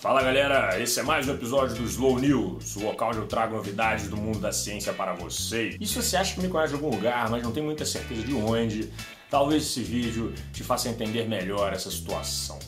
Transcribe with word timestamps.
Fala 0.00 0.22
galera, 0.22 0.80
esse 0.80 0.98
é 0.98 1.02
mais 1.02 1.28
um 1.28 1.34
episódio 1.34 1.76
do 1.76 1.84
Slow 1.84 2.18
News, 2.18 2.74
o 2.76 2.84
local 2.84 3.10
onde 3.10 3.18
eu 3.18 3.26
trago 3.26 3.54
novidades 3.54 4.08
do 4.08 4.16
mundo 4.16 4.38
da 4.38 4.50
ciência 4.50 4.94
para 4.94 5.12
vocês. 5.12 5.76
E 5.78 5.86
se 5.86 5.94
você 5.94 6.16
acha 6.16 6.34
que 6.34 6.40
me 6.40 6.48
conhece 6.48 6.74
de 6.74 6.82
algum 6.82 6.96
lugar, 6.96 7.28
mas 7.28 7.42
não 7.42 7.52
tem 7.52 7.62
muita 7.62 7.84
certeza 7.84 8.22
de 8.22 8.32
onde, 8.32 8.90
talvez 9.28 9.62
esse 9.62 9.82
vídeo 9.82 10.32
te 10.54 10.64
faça 10.64 10.88
entender 10.88 11.28
melhor 11.28 11.74
essa 11.74 11.90
situação. 11.90 12.58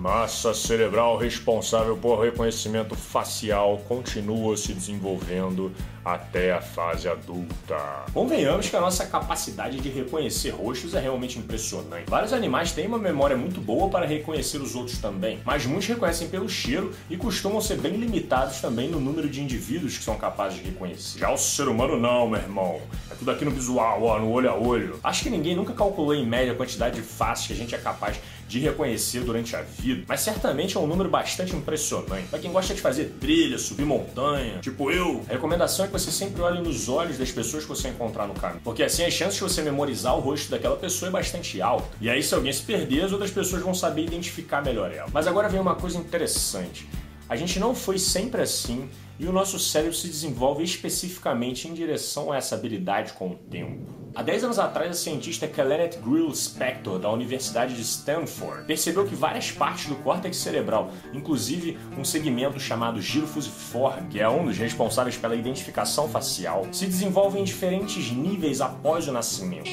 Massa 0.00 0.54
cerebral 0.54 1.18
responsável 1.18 1.94
por 1.94 2.20
reconhecimento 2.20 2.94
facial 2.94 3.76
continua 3.86 4.56
se 4.56 4.72
desenvolvendo 4.72 5.70
até 6.02 6.52
a 6.52 6.62
fase 6.62 7.06
adulta. 7.06 7.76
Convenhamos 8.14 8.70
que 8.70 8.74
a 8.74 8.80
nossa 8.80 9.04
capacidade 9.04 9.78
de 9.78 9.90
reconhecer 9.90 10.50
rostos 10.52 10.94
é 10.94 11.00
realmente 11.00 11.38
impressionante. 11.38 12.08
Vários 12.08 12.32
animais 12.32 12.72
têm 12.72 12.86
uma 12.86 12.98
memória 12.98 13.36
muito 13.36 13.60
boa 13.60 13.90
para 13.90 14.06
reconhecer 14.06 14.56
os 14.62 14.74
outros 14.74 14.96
também, 14.96 15.38
mas 15.44 15.66
muitos 15.66 15.88
reconhecem 15.88 16.28
pelo 16.28 16.48
cheiro 16.48 16.94
e 17.10 17.16
costumam 17.18 17.60
ser 17.60 17.76
bem 17.76 17.92
limitados 17.96 18.58
também 18.58 18.88
no 18.88 18.98
número 18.98 19.28
de 19.28 19.42
indivíduos 19.42 19.98
que 19.98 20.04
são 20.04 20.16
capazes 20.16 20.60
de 20.60 20.64
reconhecer. 20.64 21.18
Já 21.18 21.30
o 21.30 21.36
ser 21.36 21.68
humano 21.68 22.00
não, 22.00 22.26
meu 22.26 22.40
irmão. 22.40 22.80
É 23.10 23.14
tudo 23.14 23.30
aqui 23.30 23.44
no 23.44 23.50
visual, 23.50 24.02
ó, 24.02 24.18
no 24.18 24.30
olho 24.30 24.48
a 24.48 24.54
olho. 24.54 24.98
Acho 25.04 25.24
que 25.24 25.28
ninguém 25.28 25.54
nunca 25.54 25.74
calculou 25.74 26.14
em 26.14 26.26
média 26.26 26.54
a 26.54 26.56
quantidade 26.56 26.96
de 26.96 27.02
faces 27.02 27.48
que 27.48 27.52
a 27.52 27.56
gente 27.56 27.74
é 27.74 27.78
capaz 27.78 28.16
de 28.16 28.22
reconhecer 28.58 29.20
durante 29.20 29.54
a 29.56 29.62
vida, 29.62 30.04
mas 30.08 30.20
certamente 30.20 30.76
é 30.76 30.80
um 30.80 30.86
número 30.86 31.08
bastante 31.08 31.54
impressionante. 31.54 32.28
Para 32.28 32.38
quem 32.38 32.52
gosta 32.52 32.74
de 32.74 32.80
fazer 32.80 33.14
trilha, 33.20 33.58
subir 33.58 33.84
montanha, 33.84 34.58
tipo 34.60 34.90
eu, 34.90 35.22
a 35.28 35.32
recomendação 35.32 35.84
é 35.84 35.88
que 35.88 35.92
você 35.92 36.10
sempre 36.10 36.42
olhe 36.42 36.60
nos 36.60 36.88
olhos 36.88 37.18
das 37.18 37.30
pessoas 37.30 37.64
que 37.64 37.68
você 37.68 37.88
encontrar 37.88 38.26
no 38.26 38.34
caminho, 38.34 38.60
porque 38.62 38.82
assim 38.82 39.04
as 39.04 39.12
chances 39.12 39.34
de 39.34 39.42
você 39.42 39.62
memorizar 39.62 40.16
o 40.16 40.20
rosto 40.20 40.50
daquela 40.50 40.76
pessoa 40.76 41.08
é 41.08 41.12
bastante 41.12 41.60
alta. 41.60 41.88
E 42.00 42.08
aí 42.10 42.22
se 42.22 42.34
alguém 42.34 42.52
se 42.52 42.62
perder, 42.62 43.04
as 43.04 43.12
outras 43.12 43.30
pessoas 43.30 43.62
vão 43.62 43.74
saber 43.74 44.04
identificar 44.04 44.62
melhor 44.62 44.92
ela. 44.92 45.08
Mas 45.12 45.26
agora 45.26 45.48
vem 45.48 45.60
uma 45.60 45.74
coisa 45.74 45.98
interessante. 45.98 46.88
A 47.30 47.36
gente 47.36 47.60
não 47.60 47.76
foi 47.76 47.96
sempre 47.96 48.42
assim 48.42 48.88
e 49.16 49.24
o 49.24 49.30
nosso 49.30 49.56
cérebro 49.56 49.94
se 49.94 50.08
desenvolve 50.08 50.64
especificamente 50.64 51.68
em 51.68 51.72
direção 51.72 52.32
a 52.32 52.36
essa 52.36 52.56
habilidade 52.56 53.12
com 53.12 53.28
o 53.28 53.34
tempo. 53.36 53.86
Há 54.16 54.20
10 54.20 54.44
anos 54.44 54.58
atrás, 54.58 54.90
a 54.90 54.94
cientista 54.94 55.46
Kenneth 55.46 56.00
Grill 56.02 56.34
Spector, 56.34 56.98
da 56.98 57.08
Universidade 57.08 57.76
de 57.76 57.82
Stanford, 57.82 58.66
percebeu 58.66 59.06
que 59.06 59.14
várias 59.14 59.52
partes 59.52 59.86
do 59.86 59.94
córtex 59.94 60.38
cerebral, 60.38 60.90
inclusive 61.14 61.78
um 61.96 62.04
segmento 62.04 62.58
chamado 62.58 63.00
giro 63.00 63.28
fusiforme, 63.28 64.08
que 64.08 64.18
é 64.18 64.28
um 64.28 64.46
dos 64.46 64.58
responsáveis 64.58 65.16
pela 65.16 65.36
identificação 65.36 66.08
facial, 66.08 66.66
se 66.72 66.84
desenvolvem 66.84 67.42
em 67.42 67.44
diferentes 67.44 68.10
níveis 68.10 68.60
após 68.60 69.06
o 69.06 69.12
nascimento. 69.12 69.70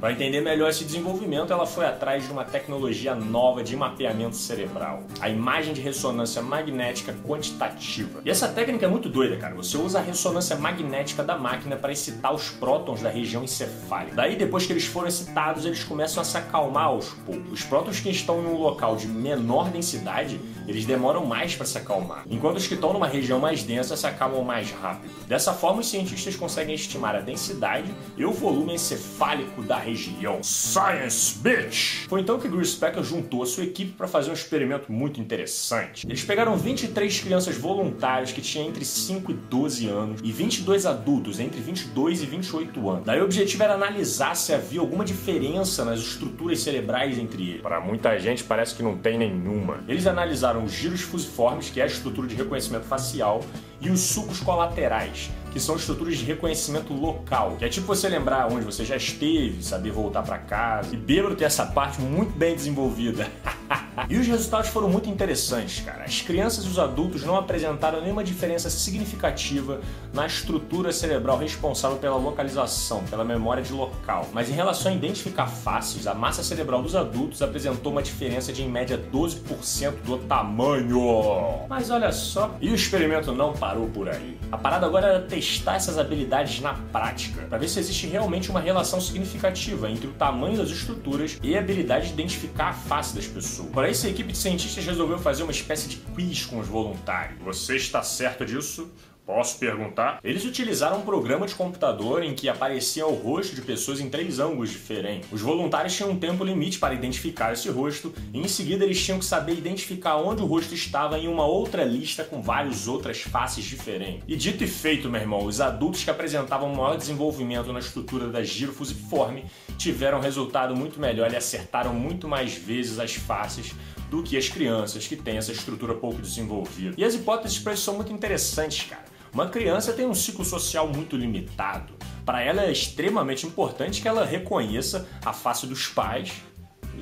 Para 0.00 0.12
entender 0.12 0.40
melhor 0.40 0.70
esse 0.70 0.84
desenvolvimento, 0.84 1.52
ela 1.52 1.66
foi 1.66 1.84
atrás 1.84 2.24
de 2.24 2.30
uma 2.30 2.44
tecnologia 2.44 3.16
nova 3.16 3.64
de 3.64 3.76
mapeamento 3.76 4.36
cerebral, 4.36 5.02
a 5.20 5.28
imagem 5.28 5.74
de 5.74 5.80
ressonância 5.80 6.40
magnética 6.40 7.12
quantitativa. 7.26 8.20
E 8.24 8.30
essa 8.30 8.46
técnica 8.46 8.86
é 8.86 8.88
muito 8.88 9.08
doida, 9.08 9.36
cara. 9.36 9.56
Você 9.56 9.76
usa 9.76 9.98
a 9.98 10.02
ressonância 10.02 10.54
magnética 10.54 11.24
da 11.24 11.36
máquina 11.36 11.74
para 11.74 11.90
excitar 11.90 12.32
os 12.32 12.48
prótons 12.48 13.02
da 13.02 13.10
região 13.10 13.42
encefálica. 13.42 14.14
Daí, 14.14 14.36
depois 14.36 14.64
que 14.64 14.72
eles 14.72 14.86
foram 14.86 15.08
excitados, 15.08 15.66
eles 15.66 15.82
começam 15.82 16.20
a 16.20 16.24
se 16.24 16.38
acalmar 16.38 16.84
aos 16.84 17.08
poucos. 17.26 17.52
Os 17.52 17.64
prótons 17.64 17.98
que 17.98 18.08
estão 18.08 18.40
em 18.40 18.46
um 18.46 18.56
local 18.56 18.94
de 18.94 19.08
menor 19.08 19.68
densidade, 19.68 20.40
eles 20.68 20.84
demoram 20.84 21.26
mais 21.26 21.56
para 21.56 21.66
se 21.66 21.76
acalmar, 21.76 22.24
enquanto 22.30 22.58
os 22.58 22.68
que 22.68 22.74
estão 22.74 22.92
numa 22.92 23.08
região 23.08 23.40
mais 23.40 23.64
densa 23.64 23.96
se 23.96 24.06
acalmam 24.06 24.44
mais 24.44 24.70
rápido. 24.70 25.10
Dessa 25.26 25.52
forma, 25.52 25.80
os 25.80 25.88
cientistas 25.88 26.36
conseguem 26.36 26.74
estimar 26.74 27.16
a 27.16 27.20
densidade 27.20 27.92
e 28.16 28.24
o 28.24 28.30
volume 28.30 28.74
encefálico 28.74 29.62
da 29.62 29.87
região. 29.88 30.42
Science, 30.42 31.38
bitch! 31.38 32.06
Foi 32.08 32.20
então 32.20 32.38
que 32.38 32.48
Grispecker 32.48 33.02
juntou 33.02 33.42
a 33.42 33.46
sua 33.46 33.64
equipe 33.64 33.92
para 33.92 34.06
fazer 34.06 34.30
um 34.30 34.34
experimento 34.34 34.90
muito 34.92 35.20
interessante. 35.20 36.06
Eles 36.06 36.22
pegaram 36.22 36.56
23 36.56 37.20
crianças 37.20 37.56
voluntárias 37.56 38.32
que 38.32 38.40
tinham 38.40 38.68
entre 38.68 38.84
5 38.84 39.32
e 39.32 39.34
12 39.34 39.88
anos 39.88 40.20
e 40.22 40.30
22 40.30 40.86
adultos 40.86 41.40
entre 41.40 41.60
22 41.60 42.22
e 42.22 42.26
28 42.26 42.90
anos. 42.90 43.04
Daí 43.04 43.20
o 43.20 43.24
objetivo 43.24 43.62
era 43.62 43.74
analisar 43.74 44.34
se 44.34 44.52
havia 44.52 44.80
alguma 44.80 45.04
diferença 45.04 45.84
nas 45.84 46.00
estruturas 46.00 46.60
cerebrais 46.60 47.18
entre 47.18 47.50
eles. 47.50 47.62
Para 47.62 47.80
muita 47.80 48.18
gente 48.18 48.44
parece 48.44 48.74
que 48.74 48.82
não 48.82 48.96
tem 48.96 49.18
nenhuma. 49.18 49.82
Eles 49.88 50.06
analisaram 50.06 50.64
os 50.64 50.72
giros 50.72 51.00
fusiformes, 51.00 51.70
que 51.70 51.80
é 51.80 51.84
a 51.84 51.86
estrutura 51.86 52.28
de 52.28 52.34
reconhecimento 52.34 52.84
facial, 52.84 53.42
e 53.80 53.90
os 53.90 54.00
sucos 54.00 54.40
colaterais, 54.40 55.30
que 55.58 55.64
são 55.64 55.74
estruturas 55.74 56.16
de 56.16 56.24
reconhecimento 56.24 56.94
local, 56.94 57.56
que 57.58 57.64
é 57.64 57.68
tipo 57.68 57.86
você 57.86 58.08
lembrar 58.08 58.46
onde 58.46 58.64
você 58.64 58.84
já 58.84 58.96
esteve, 58.96 59.62
saber 59.62 59.90
voltar 59.90 60.22
para 60.22 60.38
casa. 60.38 60.94
E 60.94 60.96
bêbado 60.96 61.34
tem 61.34 61.46
essa 61.46 61.66
parte 61.66 62.00
muito 62.00 62.32
bem 62.38 62.54
desenvolvida. 62.54 63.28
e 64.08 64.16
os 64.16 64.26
resultados 64.26 64.70
foram 64.70 64.88
muito 64.88 65.08
interessantes, 65.08 65.80
cara. 65.80 66.04
As 66.04 66.20
crianças 66.20 66.64
e 66.64 66.68
os 66.68 66.78
adultos 66.78 67.22
não 67.24 67.36
apresentaram 67.36 68.00
nenhuma 68.00 68.22
diferença 68.22 68.70
significativa 68.70 69.80
na 70.12 70.26
estrutura 70.26 70.92
cerebral 70.92 71.38
responsável 71.38 71.98
pela 71.98 72.16
localização, 72.16 73.02
pela 73.04 73.24
memória 73.24 73.62
de 73.62 73.72
local. 73.72 74.26
Mas 74.32 74.48
em 74.48 74.52
relação 74.52 74.92
a 74.92 74.94
identificar 74.94 75.46
faces, 75.46 76.06
a 76.06 76.14
massa 76.14 76.42
cerebral 76.42 76.82
dos 76.82 76.94
adultos 76.94 77.42
apresentou 77.42 77.92
uma 77.92 78.02
diferença 78.02 78.52
de 78.52 78.62
em 78.62 78.68
média 78.68 79.00
12% 79.12 80.02
do 80.04 80.18
tamanho. 80.18 81.66
Mas 81.68 81.90
olha 81.90 82.12
só, 82.12 82.54
e 82.60 82.70
o 82.70 82.74
experimento 82.74 83.32
não 83.32 83.52
parou 83.52 83.88
por 83.88 84.08
aí. 84.08 84.38
A 84.50 84.56
parada 84.56 84.86
agora 84.86 85.06
era 85.08 85.20
testar 85.20 85.76
essas 85.76 85.98
habilidades 85.98 86.60
na 86.60 86.74
prática, 86.74 87.42
para 87.42 87.58
ver 87.58 87.68
se 87.68 87.78
existe 87.78 88.06
realmente 88.06 88.50
uma 88.50 88.60
relação 88.60 89.00
significativa 89.00 89.90
entre 89.90 90.06
o 90.06 90.12
tamanho 90.12 90.56
das 90.56 90.70
estruturas 90.70 91.38
e 91.42 91.56
a 91.56 91.60
habilidade 91.60 92.06
de 92.06 92.12
identificar 92.14 92.68
a 92.68 92.72
face 92.72 93.14
das 93.14 93.26
pessoas. 93.26 93.68
Para 93.88 93.92
isso, 93.94 94.06
a 94.06 94.10
equipe 94.10 94.32
de 94.32 94.36
cientistas 94.36 94.84
resolveu 94.84 95.18
fazer 95.18 95.44
uma 95.44 95.50
espécie 95.50 95.88
de 95.88 95.96
quiz 95.96 96.44
com 96.44 96.58
os 96.58 96.68
voluntários. 96.68 97.40
Você 97.40 97.74
está 97.74 98.02
certo 98.02 98.44
disso? 98.44 98.92
Posso 99.28 99.58
perguntar? 99.58 100.20
Eles 100.24 100.46
utilizaram 100.46 101.00
um 101.00 101.02
programa 101.02 101.46
de 101.46 101.54
computador 101.54 102.22
em 102.22 102.34
que 102.34 102.48
aparecia 102.48 103.06
o 103.06 103.12
rosto 103.12 103.54
de 103.54 103.60
pessoas 103.60 104.00
em 104.00 104.08
três 104.08 104.38
ângulos 104.38 104.70
diferentes. 104.70 105.30
Os 105.30 105.42
voluntários 105.42 105.94
tinham 105.94 106.12
um 106.12 106.18
tempo 106.18 106.42
limite 106.42 106.78
para 106.78 106.94
identificar 106.94 107.52
esse 107.52 107.68
rosto 107.68 108.10
e 108.32 108.40
em 108.40 108.48
seguida 108.48 108.86
eles 108.86 109.04
tinham 109.04 109.18
que 109.18 109.26
saber 109.26 109.52
identificar 109.52 110.16
onde 110.16 110.40
o 110.40 110.46
rosto 110.46 110.72
estava 110.72 111.18
em 111.18 111.28
uma 111.28 111.44
outra 111.44 111.84
lista 111.84 112.24
com 112.24 112.40
várias 112.40 112.88
outras 112.88 113.20
faces 113.20 113.66
diferentes. 113.66 114.22
E 114.26 114.34
dito 114.34 114.64
e 114.64 114.66
feito, 114.66 115.10
meu 115.10 115.20
irmão, 115.20 115.44
os 115.44 115.60
adultos 115.60 116.02
que 116.02 116.10
apresentavam 116.10 116.74
maior 116.74 116.96
desenvolvimento 116.96 117.70
na 117.70 117.80
estrutura 117.80 118.28
da 118.28 118.42
giro 118.42 118.72
fusiforme 118.72 119.44
tiveram 119.76 120.20
resultado 120.20 120.74
muito 120.74 120.98
melhor 120.98 121.30
e 121.30 121.36
acertaram 121.36 121.92
muito 121.92 122.26
mais 122.26 122.54
vezes 122.54 122.98
as 122.98 123.12
faces 123.14 123.74
do 124.08 124.22
que 124.22 124.38
as 124.38 124.48
crianças 124.48 125.06
que 125.06 125.16
têm 125.16 125.36
essa 125.36 125.52
estrutura 125.52 125.92
pouco 125.92 126.22
desenvolvida. 126.22 126.94
E 126.96 127.04
as 127.04 127.14
hipóteses 127.14 127.58
para 127.58 127.74
isso 127.74 127.82
são 127.82 127.94
muito 127.94 128.10
interessantes, 128.10 128.88
cara. 128.88 129.17
Uma 129.38 129.46
criança 129.46 129.92
tem 129.92 130.04
um 130.04 130.16
ciclo 130.16 130.44
social 130.44 130.88
muito 130.88 131.16
limitado. 131.16 131.94
Para 132.26 132.42
ela 132.42 132.64
é 132.64 132.72
extremamente 132.72 133.46
importante 133.46 134.02
que 134.02 134.08
ela 134.08 134.24
reconheça 134.24 135.08
a 135.24 135.32
face 135.32 135.64
dos 135.64 135.86
pais 135.86 136.42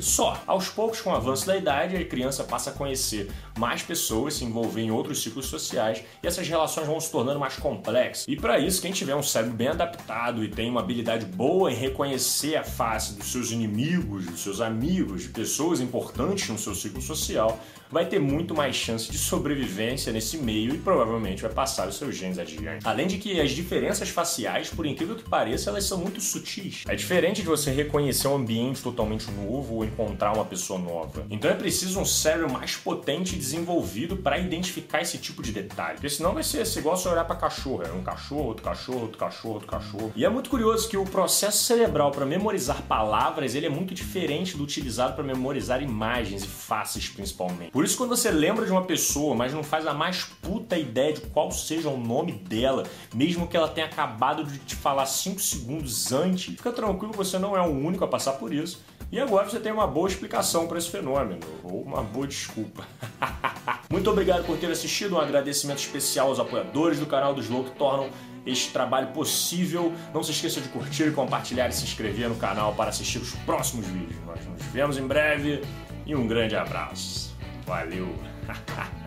só. 0.01 0.43
Aos 0.47 0.69
poucos, 0.69 1.01
com 1.01 1.11
o 1.11 1.15
avanço 1.15 1.47
da 1.47 1.57
idade, 1.57 1.97
a 1.97 2.05
criança 2.05 2.45
passa 2.45 2.71
a 2.71 2.73
conhecer 2.73 3.31
mais 3.59 3.83
pessoas, 3.83 4.35
se 4.35 4.45
envolver 4.45 4.83
em 4.83 4.91
outros 4.91 5.23
ciclos 5.23 5.47
sociais 5.47 6.03
e 6.23 6.27
essas 6.27 6.47
relações 6.49 6.87
vão 6.87 7.01
se 7.01 7.11
tornando 7.11 7.41
mais 7.41 7.57
complexas. 7.57 8.27
E 8.29 8.37
para 8.37 8.59
isso, 8.59 8.83
quem 8.83 8.93
tiver 8.93 9.15
um 9.15 9.23
cérebro 9.23 9.57
bem 9.57 9.69
adaptado 9.69 10.45
e 10.45 10.49
tem 10.49 10.71
uma 10.71 10.81
habilidade 10.81 11.25
boa 11.25 11.71
em 11.71 11.75
reconhecer 11.75 12.57
a 12.57 12.65
face 12.65 13.15
dos 13.15 13.31
seus 13.31 13.51
inimigos, 13.51 14.27
dos 14.27 14.41
seus 14.41 14.61
amigos, 14.61 15.23
de 15.23 15.29
pessoas 15.29 15.81
importantes 15.81 16.49
no 16.49 16.59
seu 16.59 16.75
ciclo 16.75 17.01
social, 17.01 17.59
vai 17.91 18.07
ter 18.07 18.19
muito 18.19 18.55
mais 18.55 18.75
chance 18.75 19.11
de 19.11 19.19
sobrevivência 19.19 20.13
nesse 20.13 20.39
meio 20.39 20.75
e 20.75 20.79
provavelmente 20.79 21.43
vai 21.43 21.53
passar 21.53 21.89
os 21.89 21.97
seus 21.97 22.17
genes 22.17 22.39
adiante. 22.39 22.87
Além 22.87 23.07
de 23.07 23.19
que 23.19 23.41
as 23.41 23.53
diferenças 23.53 24.09
faciais, 24.09 24.69
por 24.71 24.87
incrível 24.87 25.17
que 25.17 25.29
pareça, 25.29 25.71
elas 25.71 25.85
são 25.85 25.99
muito 25.99 26.21
sutis. 26.21 26.83
É 26.89 26.95
diferente 26.95 27.43
de 27.43 27.47
você 27.47 27.71
reconhecer 27.71 28.29
um 28.29 28.37
ambiente 28.37 28.83
totalmente 28.83 29.31
novo 29.31 29.76
encontrar 29.85 30.33
uma 30.33 30.45
pessoa 30.45 30.79
nova. 30.79 31.27
Então 31.31 31.51
é 31.51 31.55
preciso 31.55 32.01
um 32.01 32.05
cérebro 32.05 32.53
mais 32.53 32.77
potente 32.77 33.35
e 33.35 33.39
desenvolvido 33.39 34.17
para 34.17 34.39
identificar 34.39 35.01
esse 35.01 35.19
tipo 35.19 35.43
de 35.43 35.53
detalhe. 35.53 35.95
Porque 35.95 36.11
senão 36.11 36.33
vai 36.33 36.43
ser 36.43 36.67
igual 36.79 36.97
você 36.97 37.09
olhar 37.09 37.25
para 37.25 37.37
cachorro, 37.37 37.83
é 37.83 37.93
um 37.93 38.03
cachorro, 38.03 38.45
outro 38.45 38.65
cachorro, 38.65 39.01
outro 39.03 39.19
cachorro, 39.19 39.55
outro 39.55 39.69
cachorro. 39.69 40.13
E 40.15 40.25
é 40.25 40.29
muito 40.29 40.51
curioso 40.51 40.89
que 40.89 40.97
o 40.97 41.05
processo 41.05 41.65
cerebral 41.65 42.11
para 42.11 42.27
memorizar 42.27 42.83
palavras, 42.83 43.55
ele 43.55 43.67
é 43.67 43.71
muito 43.71 43.95
diferente 43.95 44.57
do 44.57 44.63
utilizado 44.63 45.15
para 45.15 45.25
memorizar 45.25 45.83
imagens 45.83 46.45
e 46.45 46.47
faces 46.47 47.09
principalmente. 47.09 47.71
Por 47.71 47.85
isso, 47.85 47.97
quando 47.97 48.11
você 48.11 48.31
lembra 48.31 48.65
de 48.65 48.73
uma 48.73 48.85
pessoa, 48.85 49.35
mas 49.35 49.53
não 49.53 49.63
faz 49.63 49.87
a 49.87 49.95
mais 49.95 50.25
puta 50.25 50.77
ideia 50.77 51.13
de 51.13 51.21
qual 51.23 51.51
seja 51.51 51.89
o 51.89 51.99
nome 51.99 52.33
dela, 52.33 52.85
mesmo 53.15 53.47
que 53.47 53.57
ela 53.57 53.69
tenha 53.69 53.87
acabado 53.87 54.45
de 54.45 54.59
te 54.59 54.77
falar 54.77 55.07
5 55.07 55.41
segundos 55.41 56.13
antes, 56.13 56.55
fica 56.55 56.73
tranquilo, 56.73 57.13
você 57.13 57.39
não 57.39 57.57
é 57.57 57.61
o 57.61 57.71
único 57.71 58.05
a 58.05 58.09
passar 58.09 58.33
por 58.33 58.53
isso. 58.53 58.85
E 59.11 59.21
agora 59.21 59.49
você 59.49 59.61
tem 59.61 59.71
uma 59.71 59.87
boa 59.87 60.09
explicação 60.09 60.67
para 60.67 60.79
esse 60.79 60.91
fenômeno, 60.91 61.41
ou 61.63 61.83
uma 61.83 62.03
boa 62.03 62.27
desculpa. 62.27 62.85
Muito 63.89 64.11
obrigado 64.11 64.45
por 64.45 64.59
ter 64.59 64.71
assistido, 64.71 65.15
um 65.15 65.21
agradecimento 65.21 65.79
especial 65.79 66.29
aos 66.29 66.41
apoiadores 66.41 66.99
do 66.99 67.07
canal 67.07 67.33
do 67.33 67.41
Slow 67.41 67.65
que 67.65 67.71
tornam 67.73 68.11
este 68.45 68.73
trabalho 68.73 69.09
possível. 69.09 69.93
Não 70.13 70.23
se 70.23 70.33
esqueça 70.33 70.61
de 70.61 70.69
curtir, 70.69 71.13
compartilhar 71.13 71.69
e 71.69 71.73
se 71.73 71.85
inscrever 71.85 72.29
no 72.29 72.37
canal 72.37 72.75
para 72.75 72.91
assistir 72.91 73.19
os 73.19 73.33
próximos 73.45 73.87
vídeos. 73.87 74.17
Nós 74.27 74.45
nos 74.45 74.63
vemos 74.73 74.99
em 74.99 75.07
breve 75.07 75.63
e 76.05 76.15
um 76.15 76.27
grande 76.27 76.57
abraço. 76.57 77.35
Valeu! 77.65 78.13